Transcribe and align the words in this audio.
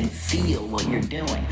and 0.00 0.10
feel 0.10 0.66
what 0.68 0.88
you're 0.88 1.02
doing, 1.02 1.44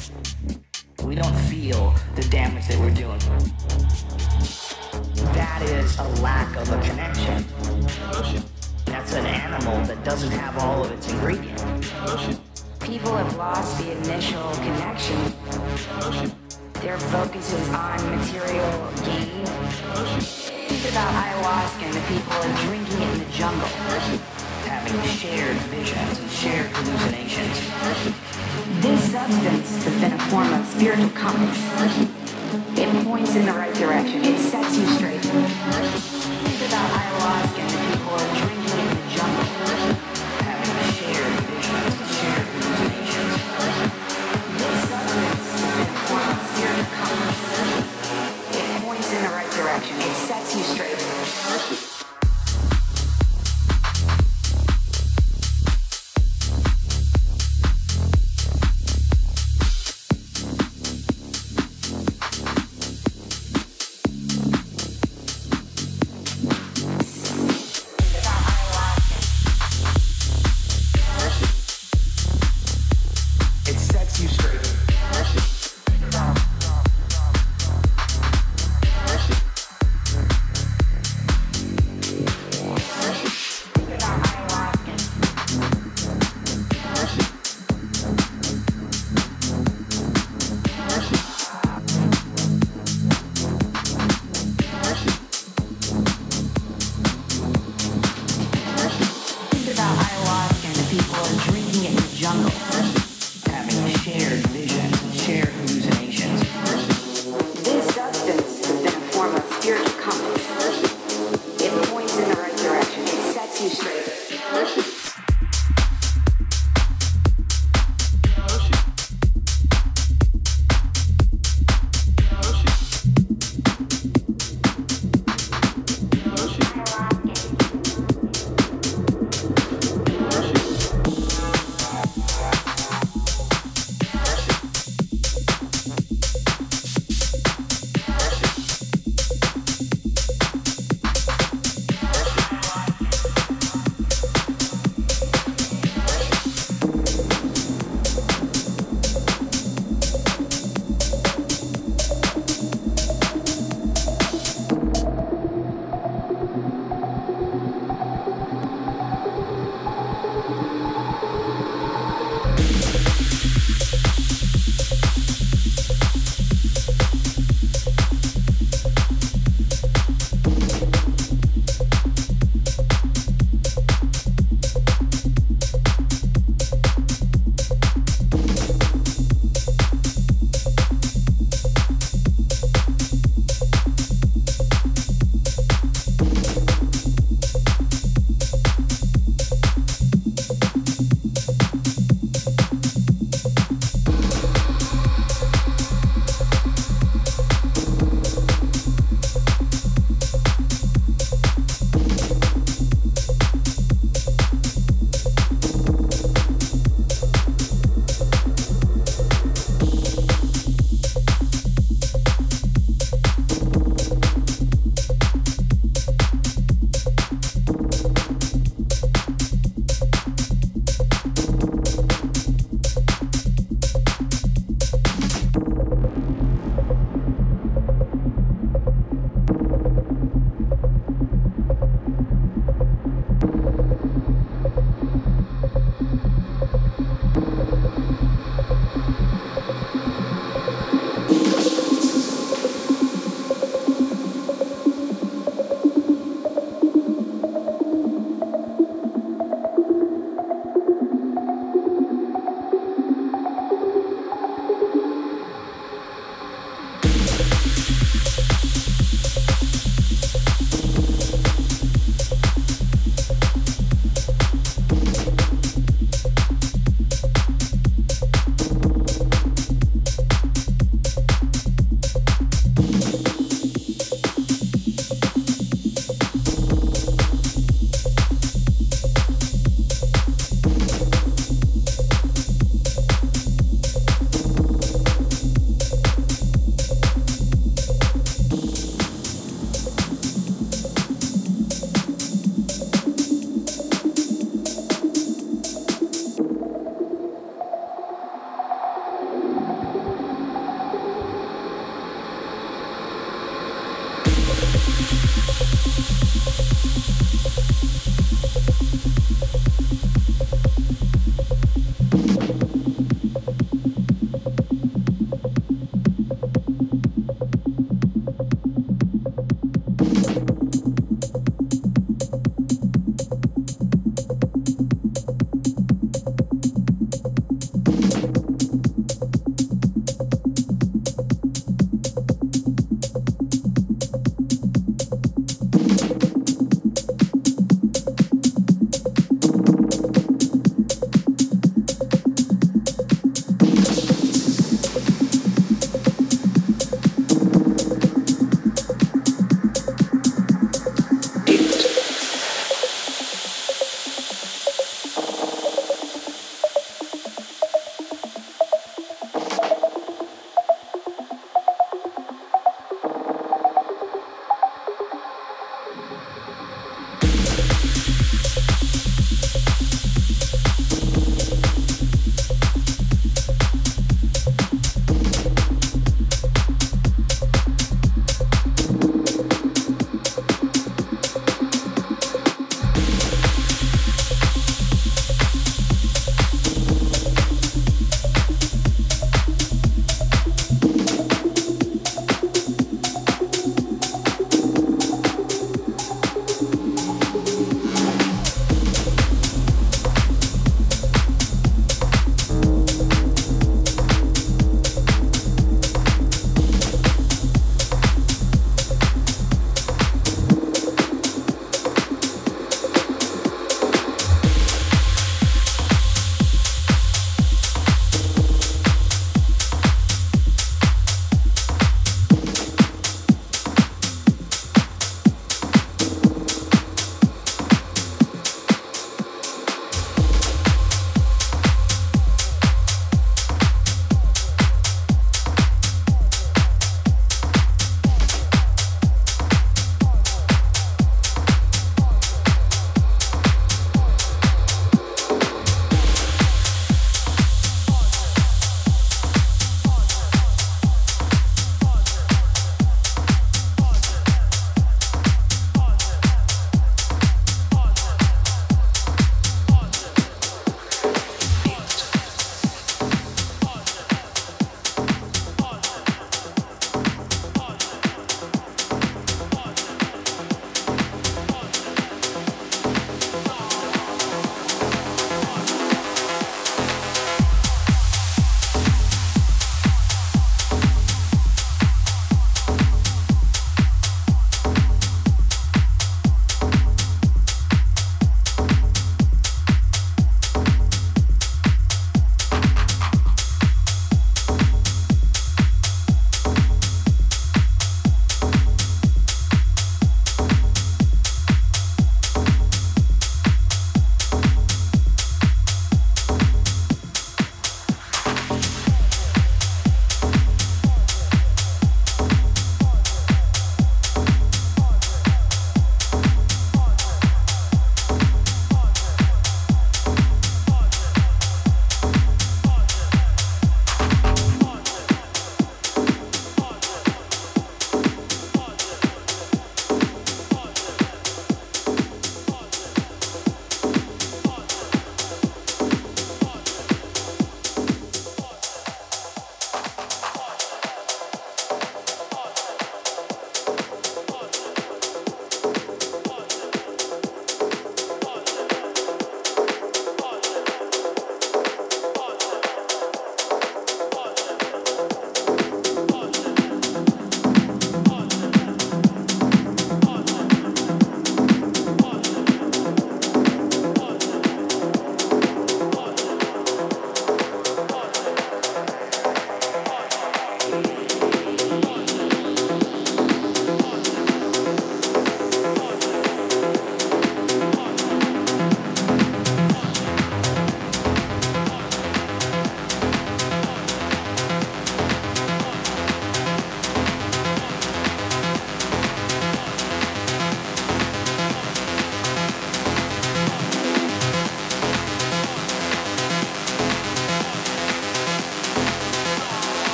jungle. 102.29 102.68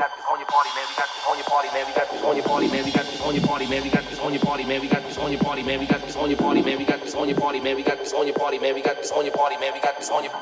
on 0.00 0.38
your 0.38 0.46
party, 0.46 0.70
man. 0.74 0.86
We 0.88 0.94
got 0.96 1.08
on 1.28 1.36
your 1.36 1.44
party, 1.46 1.68
man. 1.72 1.86
We 1.86 1.92
got 1.92 2.10
this 2.10 2.22
on 2.22 2.36
your 2.36 2.44
party, 2.44 2.68
man. 2.68 2.84
We 2.84 2.92
got 2.92 3.04
this 3.04 3.20
on 3.20 3.34
your 3.34 3.44
party, 3.44 3.66
man. 3.66 3.82
We 3.82 3.90
got 3.90 4.04
this 4.08 4.18
on 4.18 4.32
your 4.32 4.42
party, 4.42 5.62
man. 5.62 5.80
We 5.80 5.86
got 5.86 6.02
this 6.02 6.16
on 6.16 6.30
your 6.30 6.38
party, 6.38 6.62
man. 6.62 6.78
We 6.78 6.84
got 6.84 7.00
this 7.02 7.14
on 7.14 7.28
your 7.28 7.36
party, 7.38 7.58
man. 7.60 7.76
We 7.76 7.82
got 7.82 7.98
this 7.98 8.12
on 8.12 8.26
your 8.26 8.34
party, 8.36 8.58
man. 8.58 8.74
We 8.74 8.82
got 8.82 8.96
this 8.96 9.12
on 9.12 9.24
your 9.24 9.34
party, 9.34 9.56
man. 9.58 9.72
We 9.74 9.80
got 9.80 9.98
this 9.98 10.10
on 10.10 10.24
your 10.24 10.32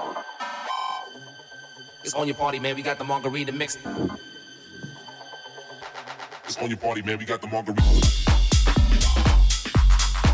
It's 2.04 2.14
on 2.14 2.26
your 2.26 2.36
party, 2.36 2.58
man. 2.60 2.76
We 2.76 2.82
got 2.82 2.98
the 2.98 3.04
margarita 3.04 3.52
mix. 3.52 3.76
It's 6.44 6.58
on 6.58 6.68
your 6.68 6.78
party, 6.78 7.02
man. 7.02 7.18
We 7.18 7.24
got 7.24 7.40
the 7.40 7.48
margarita. 7.48 7.82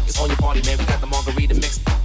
It's 0.06 0.20
on 0.20 0.28
your 0.28 0.38
party, 0.38 0.62
man. 0.62 0.78
We 0.78 0.84
got 0.84 1.00
the 1.00 1.06
margarita 1.06 1.54
mix. 1.54 1.95